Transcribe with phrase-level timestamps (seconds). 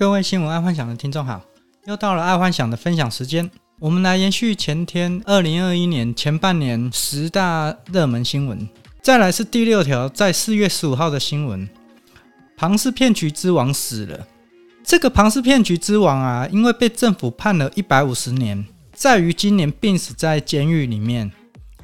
[0.00, 1.42] 各位新闻爱幻想的听众好，
[1.84, 3.50] 又到了爱幻想的分享时间。
[3.78, 8.66] 我们来延续前天二零二一年前半年十大热门新闻。
[9.02, 11.68] 再来是第六条，在四月十五号的新闻：
[12.56, 14.26] 庞氏骗局之王死了。
[14.82, 18.64] 这个庞氏骗局之王啊，因为被政府判了一百五十年，
[18.94, 21.30] 在于今年病死在监狱里面。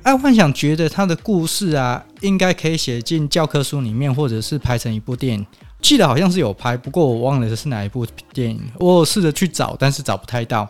[0.05, 5.47] 爱幻想觉得他的故事啊，应该可以写进教科书里面，或者是拍成一部电影。
[5.87, 8.61] 记得好像是有拍，不过我忘了是哪一部电影。
[8.81, 10.69] 我试着去找，但是找不太到。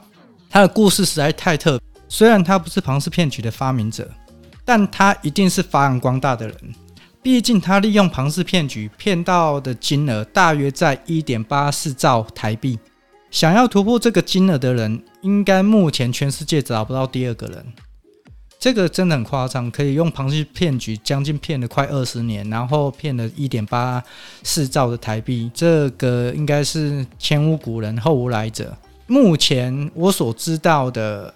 [0.51, 4.07] 他的故事实在太特，虽然他不是庞氏骗局的发明者。
[4.63, 6.57] 但他一定是发扬光大的人，
[7.23, 12.79] 毕竟他利用庞氏骗局骗到的金额大约在一点八四兆台币。
[13.31, 17.65] 想要突破这个金额的人，应该目前全世界找不到第二个人。
[18.59, 24.03] 这个真的很夸张，可以用庞氏骗局将近骗了快二十年，然后骗了一点八
[24.43, 28.77] 四兆的台币，这个应该是前无古人后无来者。
[29.07, 31.33] 目前我所知道的。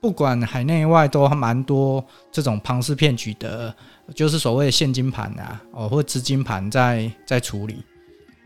[0.00, 3.74] 不管海内外都蛮多这种庞氏骗局的，
[4.14, 7.82] 就是所谓的现金盘啊，哦，或资金盘在在处理。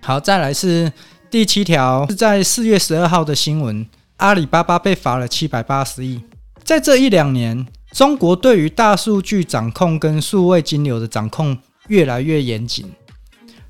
[0.00, 0.93] 好，再来是
[1.28, 3.84] 第七条，是在四月十二号的新闻，
[4.19, 6.22] 阿里巴巴被罚了七百八十亿。
[6.62, 11.56] 在这一两年，中国对于大数据掌控跟数位金流的掌控
[11.89, 12.86] 越来越严谨。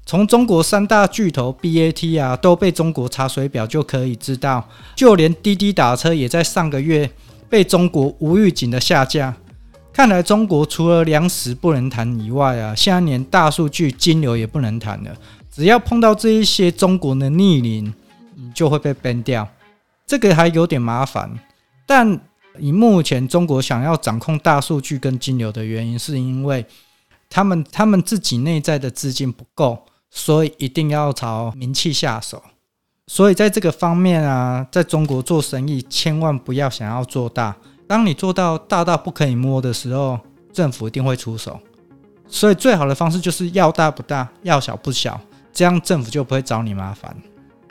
[0.05, 7.11] 从中国三大巨头 BAT 啊都被中国查水表就可以知道，就连滴滴打车也在上个月。
[7.51, 9.35] 被中国无预警的下架，
[9.91, 15.17] 看来中国除了粮食不能谈以外啊，现在连大数据、金流也不能谈了。
[15.51, 17.95] 只要碰到这一些中国的逆鳞，
[18.35, 19.49] 你就会被 ban 掉。
[20.07, 21.39] 这个还有点麻烦，
[21.87, 22.21] 但
[22.61, 26.65] 以目前中国想要掌控大数据跟金流的原因，是因为
[27.31, 32.43] 他们他们自己内在的资金不够，所以一定要朝名气下手。
[33.07, 37.57] 所以在这个方面啊，在中国做生意，千万不要想要做大。
[37.87, 40.19] 当你做到大到不可以摸的时候，
[40.53, 41.59] 政府一定会出手。
[42.27, 45.19] 所以最好的方式就是要大不大，要小不小，
[45.53, 47.17] 这样政府就不会找你麻烦。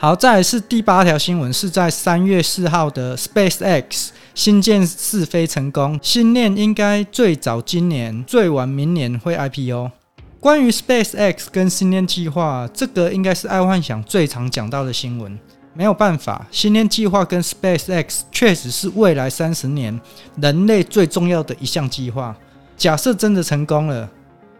[0.00, 9.90] 好，再来是第八条新闻，是在三月四号的 SpaceX 新建试飞成功，新链应该最早今年，最晚明年会 IPO。
[10.38, 15.36] 关于 SpaceX 跟新链计划，这个应该是爱幻想最常讲到的新闻。
[15.74, 20.00] 没有办法，新链计划跟 SpaceX 确实是未来三十年
[20.40, 22.36] 人类最重要的一项计划。
[22.76, 24.08] 假设真的成功了，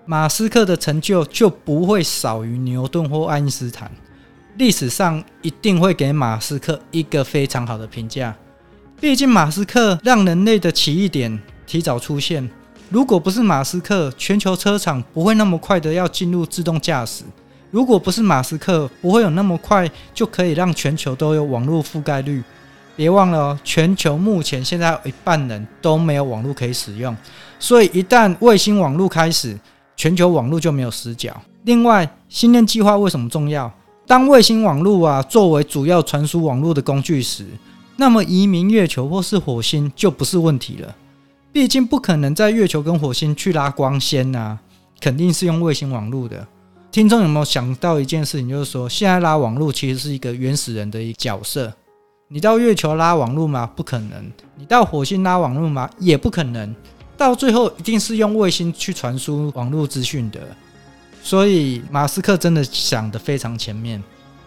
[0.05, 3.89] 马斯克的成就就不会少于牛顿或爱因斯坦。
[4.59, 8.35] 历史上一定会给马斯克一个非常好的评价。
[9.01, 12.51] 毕竟马斯克让人类的奇异点提早出现。
[12.91, 17.23] 如果不是马斯克，全球车厂不会那么快的要进入自动驾驶。
[17.71, 22.43] 如果不是马斯克，不会有那么快就可以让全球都有网络覆盖率。
[22.97, 27.17] 别忘了，全球目前现在有一半人都没有网络可以使用，
[27.61, 29.57] 所以一旦卫星网络开始，
[29.97, 31.41] 全球网络就没有死角。
[31.63, 33.73] 另外，星链计划为什么重要？
[34.09, 37.45] 当卫星网络啊作为主要传输网络的工具时，
[37.97, 40.97] 那么移民月球或是火星就不是问题了。
[41.53, 44.59] 毕竟不可能在月球跟火星去拉光纤呐，
[44.99, 46.47] 肯定是用卫星网络的。
[46.91, 51.71] 听众有没有想到一件事情，就是说现在拉网络其实是一个原始人的一个角色。
[52.29, 53.71] 你到月球拉网络吗？
[53.77, 54.33] 不可能。
[54.57, 55.89] 你到火星拉网络吗？
[55.99, 56.75] 也不可能。
[57.15, 60.41] 到最后一定是用卫星去传输网络资讯的。
[61.29, 64.03] 所以马斯克真的想得非常前面。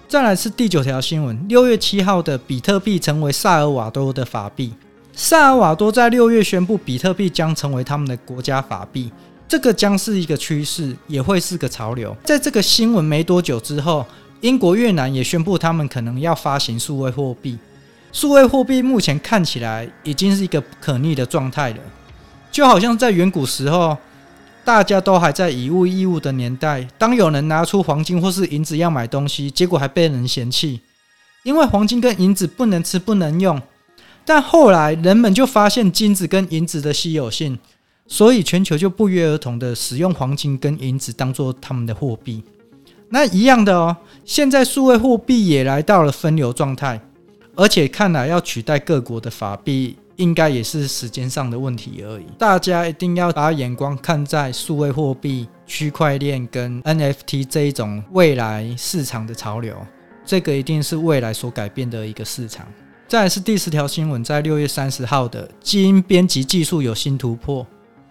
[0.08, 4.74] 再来是第九条新闻：六月七号的比特币成为萨尔瓦多的法币。
[5.14, 9.12] 萨尔瓦多在六月宣布，比特币将成为他们的国家法币，
[9.47, 12.18] 这个将是一个趋势，也会是个潮流。
[12.24, 14.03] 在这个新闻没多久之后，
[14.40, 17.59] 英国、越南也宣布他们可能要发行数位货币。
[18.12, 21.78] 数位货币目前看起来已经是一个不可逆的状态了，
[22.52, 23.96] 就好像在远古时候，
[24.64, 30.82] 大家都还在以物易物的年代，当有人拿出黄金或是银子要买东西，结果还被人嫌弃，
[31.44, 33.62] 因为黄金跟银子不能吃、不能用。
[34.24, 37.58] 但后来人们就发现金子跟银子的稀有性，
[38.08, 42.44] 所以全球就不约而同的使用黄金跟银子当做他们的货币。
[43.10, 47.02] 那一样的哦，现在数位货币也来到了分流状态，
[47.56, 52.25] 而且看来要取代各国的法币，应该也是时间上的问题而已。
[52.38, 59.75] 大家一定要把眼光看在数位货币、区块链跟 NFT 这一种未来市场的潮流，
[60.23, 62.68] 这个一定是未来所改变的一个市场。
[63.07, 67.65] 再来是第十条新闻，在六月三十号的基因编辑技术有新突破。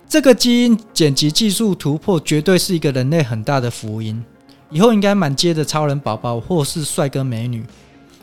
[0.08, 4.20] 这个基因剪辑技术突破绝对是一个人类很大的福音，
[4.68, 7.64] 以后应该满街的超人宝宝或是帅哥美女。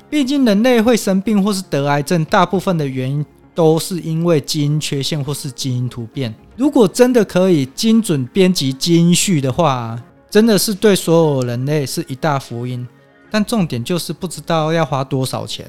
[0.10, 3.26] 毕竟人类会生病或是得癌症，大部分的原因
[3.58, 6.32] 都是因为基因缺陷或是基因突变。
[6.56, 10.00] 如果真的可以精准编辑基因序的话，
[10.30, 12.88] 真的是对所有人类是一大福音。
[13.32, 15.66] 但重点就是不知道要花多少钱。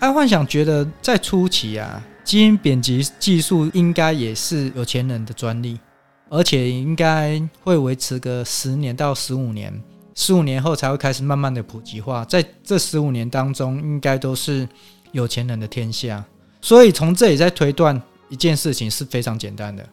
[0.00, 5.80] 爱幻想觉得在初期啊，基因编辑技术应该也是有钱人的专利，
[6.28, 9.82] 而且应该会维持个十年到十五年，
[10.14, 12.22] 十五年后才会开始慢慢的普及化。
[12.26, 14.68] 在这十五年当中，应该都是
[15.12, 16.22] 有钱人的天下。
[16.64, 18.00] 所以从这里再推断
[18.30, 19.86] 一件事情是非常简单的：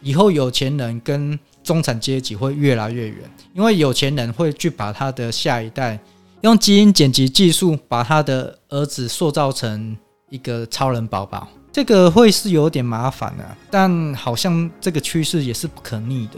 [0.00, 5.98] 以后有钱人跟中产阶级会越来越远，因为有钱人会去把他的下一代。
[6.42, 9.96] 用基因剪辑技术把他的儿子塑造成
[10.30, 16.34] 一个超人宝宝，这个会是有点麻烦啊，但好像这个趋势也是不可逆的。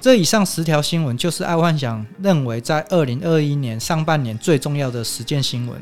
[0.00, 5.78] 这以上十条新闻就是爱幻想认为在二零二一年上半年最重要的十件新闻。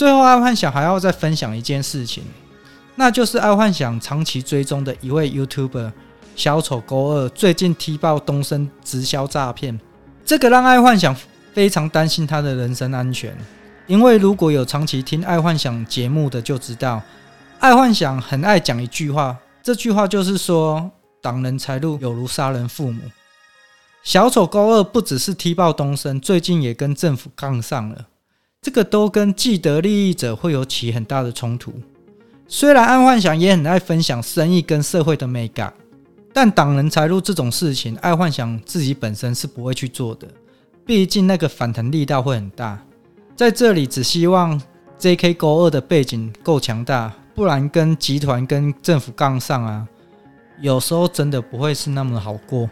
[0.00, 2.24] 最后，爱幻想还要再分享一件事情，
[2.94, 5.92] 那就是爱幻想长期追踪的一位 YouTuber
[6.34, 9.78] 小丑勾二最近踢爆东森直销诈骗，
[10.24, 11.14] 这个让爱幻想。
[11.52, 13.36] 非常担心他的人身安全，
[13.86, 17.02] 因为如果有长期听爱幻想节目的就知道，
[17.58, 23.02] 爱幻想很爱讲一句话，这句话就是说挡人财路有如杀人父母。
[24.02, 28.06] 小丑勾二不只是踢爆东森，最近也跟政府杠上了，
[28.62, 31.72] 这个都跟既得利益者会有起很大的冲突。
[32.46, 35.72] 虽然爱幻想也很爱分享生意跟社会的美感，
[36.30, 40.28] 但挡人财路这种事情，爱幻想自己本身是不会去做的。
[40.84, 42.78] 毕竟那个反弹力道会很大，
[43.34, 44.60] 在这里只希望
[44.98, 49.88] JK 勾二的背景够强大，不然跟集团跟政府杠上啊，
[50.60, 52.68] 有时候真的不会是那么好过。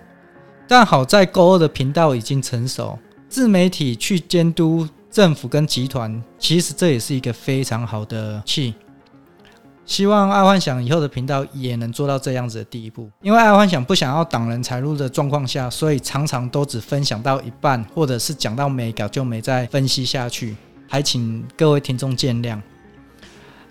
[0.67, 8.75] 但好在勾二的频道已经成熟，自媒体去监督政府跟集团，其实这也是一个非常好的气。
[9.85, 20.55] 希望爱幻想以后的频道也能做到这样子的地步，因为爱幻想不想要挡人财路的状况下，所以常常都只分享到一半，或者是讲到没稿就没再分析下去，
[20.87, 22.61] 还请各位听众见谅。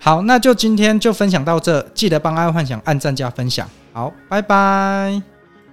[0.00, 5.37] 好，那就今天就分享到这，记得帮爱幻想按赞加分享，好，拜拜。